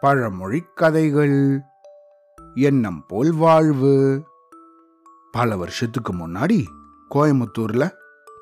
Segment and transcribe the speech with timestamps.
[0.00, 1.60] பழமொழி கதைகள்
[2.54, 4.24] எண்ணம் போல் வாழ்வு.
[5.32, 6.64] பல வருஷத்துக்கு முன்னாடி
[7.14, 7.90] கோயம்புத்தூர்ல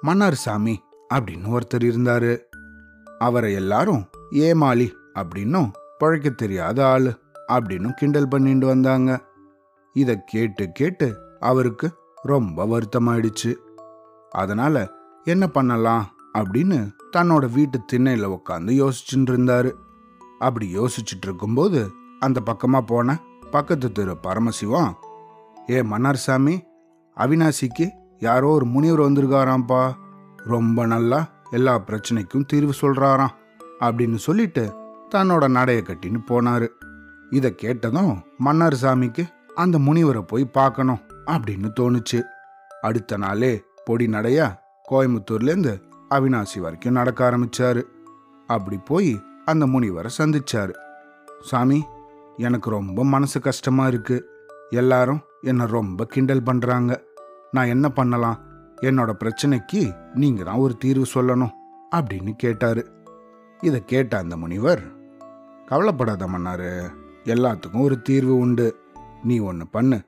[0.01, 0.83] மன்னார் சாமி
[1.15, 2.39] அப்படின்னு ஒருத்தர் இருந்தாரு.
[3.19, 9.21] அவரை எல்லாரும் ஏமாளி அப்படின்னும் பழைக்க தெரியாத ஆளு அப்படின்னும் கிண்டல் பண்ணிட்டு வந்தாங்க.
[9.93, 13.55] இத கேட்டு கேட்டு அவருக்கு ரொம்ப வருத்தமாயிடுச்சு.
[14.31, 14.91] அதனால
[15.25, 16.12] என்ன பண்ணலாம்?
[16.39, 16.79] அப்படின்னு
[17.17, 19.71] தன்னோட வீட்டு திண்ணையில் உட்காந்து யோசிச்சுட்டு இருந்தாரு
[20.39, 21.81] அப்படி யோசிச்சுட்டு இருக்கும்போது
[22.21, 23.17] அந்த பக்கமாக போன
[23.51, 24.93] பக்கத்து தெரு பரமசிவம்
[25.71, 26.55] ஏ மன்னார் சாமி
[27.17, 29.83] அவினாசிக்கு யாரோ ஒரு முனிவர் வந்திருக்காராம்ப்பா.
[30.37, 31.19] ரொம்ப நல்லா
[31.51, 33.35] எல்லா பிரச்சனைக்கும் தீர்வு சொல்கிறாராம்
[33.81, 34.65] அப்படின்னு சொல்லிட்டு
[35.11, 36.67] தன்னோட நடையை கட்டின்னு போனார்.
[37.31, 39.25] இதை கேட்டதும் மன்னார் சாமிக்கு
[39.55, 42.21] அந்த முனிவரை போய் பார்க்கணும் அப்படின்னு தோணுச்சு.
[42.81, 43.53] அடுத்த நாளே
[43.85, 44.47] பொடி நடையா
[44.91, 45.75] கோயம்புத்தூர்லேருந்து
[46.13, 47.83] அவினாசி வரைக்கும் நடக்க ஆரம்பிச்சாரு.
[48.47, 50.75] அப்படி போய் அந்த முனிவரை சந்திச்சாரு.
[51.43, 51.85] சாமி
[52.37, 54.29] எனக்கு ரொம்ப மனசு கஷ்டமா இருக்கு.
[54.71, 57.03] எல்லாரும் என்னை ரொம்ப கிண்டல் பண்றாங்க.
[57.51, 58.39] நான் என்ன பண்ணலாம்?
[58.81, 61.51] என்னோட பிரச்சனைக்கு நீங்க தான் ஒரு தீர்வு சொல்லணும்
[61.97, 62.91] அப்படின்னு கேட்டாரு.
[63.61, 64.83] இதை கேட்ட அந்த முனிவர்
[65.67, 66.89] கவலைப்படாத மன்னாரு
[67.25, 68.77] எல்லாத்துக்கும் ஒரு தீர்வு உண்டு.
[69.23, 70.01] நீ ஒன்று பண்ணு.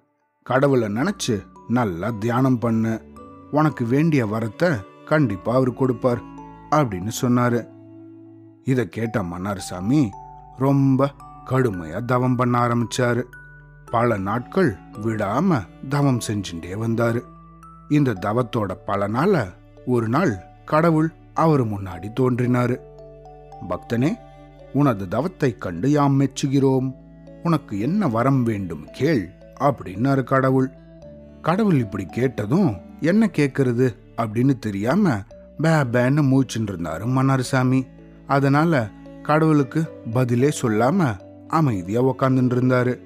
[0.42, 3.02] கடவுளை நினைச்சு நல்லா தியானம் பண்ணு.
[3.50, 6.20] உனக்கு வேண்டிய வரத்தை கண்டிப்பா அவர் கொடுப்பார்
[6.70, 7.68] அப்படின்னு சொன்னாரு.
[8.64, 10.10] இதை கேட்ட மன்னார் சாமி
[10.58, 11.10] ரொம்ப
[11.50, 13.22] கடுமையா தவம் பண்ண ஆரம்பிச்சாரு.
[13.90, 17.20] பல நாட்கள் விடாம தவம் செஞ்சுட்டே வந்தாரு.
[17.88, 19.44] இந்த தவத்தோட பலனால
[19.86, 22.76] ஒரு நாள் கடவுள் அவர் முன்னாடி தோன்றினாரு.
[23.68, 24.18] பக்தனே
[24.72, 26.94] உனது தவத்தை கண்டு யாம் மெச்சுகிறோம்.
[27.42, 29.30] உனக்கு என்ன வரம் வேண்டும் கேள்
[29.60, 30.70] அப்படின்னாரு கடவுள்.
[31.42, 35.22] கடவுள் இப்படி கேட்டதும் என்ன கேட்கறது அப்படின்னு தெரியாம
[35.58, 37.86] பே பேன்னு மூச்சுன்னு இருந்தாரு மன்னார்சாமி.
[38.26, 38.90] அதனால
[39.22, 39.80] கடவுளுக்கு
[40.12, 41.16] பதிலே சொல்லாம
[41.48, 43.00] அமைதியா உக்காந்துட்டு இருந்தாரு.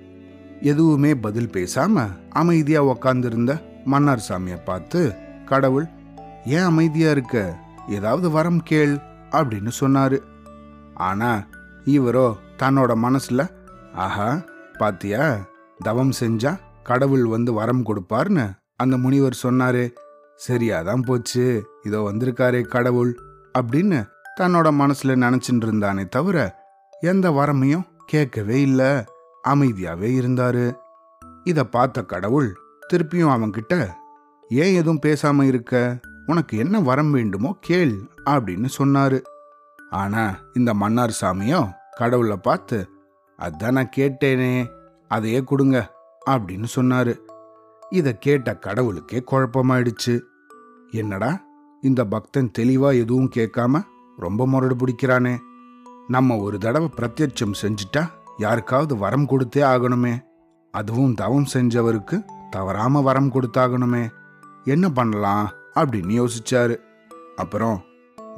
[0.61, 5.14] எதுவுமே பதில் பேசாம அமைதியா உக்காந்துருந்த மன்னார் சாமியை பார்த்து
[5.47, 5.86] கடவுள்
[6.47, 7.57] ஏன் அமைதியா இருக்க?
[7.89, 8.95] ஏதாவது வரம் கேள்
[9.30, 10.18] அப்படின்னு சொன்னாரு.
[10.95, 11.47] ஆனா
[11.85, 13.48] இவரோ தன்னோட மனசுல
[13.95, 14.41] ஆஹா
[14.79, 15.36] பாத்தியா
[15.79, 19.91] தவம் செஞ்சா கடவுள் வந்து வரம் கொடுப்பார்னு அந்த முனிவர் சொன்னாரு.
[20.38, 21.44] சரியாதான் போச்சு.
[21.82, 23.12] இதோ வந்திருக்காரே கடவுள்.
[23.58, 23.98] அப்படின்னு
[24.40, 26.36] தன்னோட மனசுல நினைச்சிட்டு இருந்தானே தவிர
[27.00, 28.90] எந்த வரமையும் கேட்கவே இல்லை.
[29.48, 30.64] அமைதியாவே இருந்தாரு.
[31.44, 32.48] இத பார்த்த கடவுள்
[32.92, 33.88] திருப்பியும் அவன்கிட்ட
[34.48, 36.00] ஏன் எதுவும் பேசாம இருக்க?
[36.26, 37.94] உனக்கு என்ன வரம் வேண்டுமோ கேள்
[38.26, 39.18] அப்படின்னு சொன்னாரு.
[39.90, 42.88] ஆனா இந்த மன்னார் சாமியும் கடவுளை பார்த்து
[43.38, 44.70] அதான் நான் கேட்டேனே
[45.08, 45.92] அதையே கொடுங்க
[46.30, 47.14] அப்படின்னு சொன்னாரு.
[47.90, 50.20] இதை கேட்ட கடவுளுக்கே குழப்பமாயிடுச்சு.
[50.90, 51.46] என்னடா?
[51.80, 53.82] இந்த பக்தன் தெளிவா எதுவும் கேட்காம
[54.16, 55.36] ரொம்ப முரடு பிடிக்கிறானே.
[56.08, 60.24] நம்ம ஒரு தடவை பிரத்யட்சம் செஞ்சுட்டா யாருக்காவது வரம் கொடுத்தே ஆகணுமே.
[60.70, 64.08] அதுவும் தவம் செஞ்சவருக்கு தவறாம வரம் கொடுத்தாகணுமே.
[64.64, 66.76] என்ன பண்ணலாம் அப்படின்னு யோசிச்சாரு.
[67.36, 67.82] அப்புறம்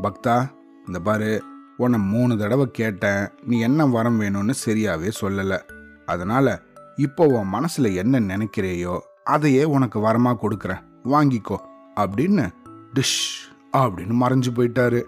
[0.03, 0.51] பக்தா
[0.87, 1.43] இந்த பாரு
[1.77, 3.29] உன்னை மூணு தடவை கேட்டேன்.
[3.45, 5.61] நீ என்ன வரம் வேணும்னு சரியாவே சொல்லல.
[6.07, 6.63] அதனால
[6.97, 10.83] இப்போ உன் மனசுல என்ன நினைக்கிறையோ அதையே உனக்கு வரமா கொடுக்குறேன்.
[11.05, 11.57] வாங்கிக்கோ.
[12.01, 12.51] அப்படின்னு
[12.95, 13.31] டிஷ்
[13.77, 15.03] அப்படின்னு மறைஞ்சு போயிட்டாரு.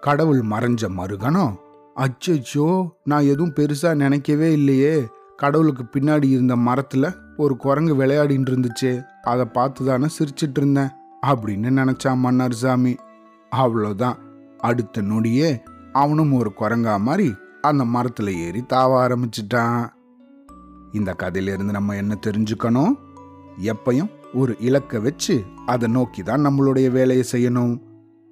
[0.00, 1.54] கடவுள் மறைஞ்ச மறுகணம்.
[1.96, 5.06] அச்சோ நான் எதுவும் பெருசா நினைக்கவே இல்லையே.
[5.36, 9.02] கடவுளுக்கு பின்னாடி இருந்த மரத்துல ஒரு குரங்கு விளையாடிட்டு இருந்துச்சு.
[9.22, 10.88] அதை பார்த்து தானே சிரிச்சிட்டு இருந்தேன்
[11.26, 12.96] அப்படின்னு நினைச்சான் மன்னர் சாமி
[13.56, 14.16] அவ்வளோதான்
[14.58, 15.58] அடுத்த நொடியே
[15.92, 19.88] அவனும் ஒரு குரங்கா மாதிரி அந்த மரத்துல ஏறி தாவ ஆரம்பிச்சிட்டான்.
[20.92, 22.92] இந்த கதையிலிருந்து நம்ம என்ன தெரிஞ்சுக்கணும்?
[23.62, 27.80] எப்பையும் ஒரு இலக்கை வச்சு அதை நோக்கி தான் நம்மளுடைய வேலையை செய்யணும்.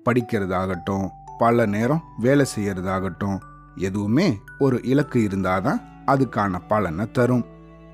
[0.05, 3.39] படிக்கிறதாகட்டும் பல நேரம் வேலை செய்யறதாகட்டும்
[3.77, 7.45] எதுவுமே ஒரு இலக்கு இருந்தாதான் அதுக்கான பலனை தரும்.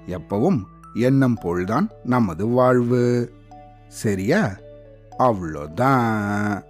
[0.06, 0.60] எப்பவும்
[0.94, 3.32] எண்ணம் போல்தான் நமது வாழ்வு.
[3.88, 4.50] சரியா?
[5.19, 6.62] அவ்வளோதான்.